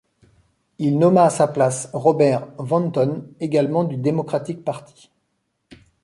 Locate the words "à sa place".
1.25-1.91